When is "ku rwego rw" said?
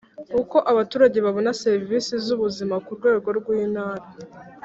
2.85-3.47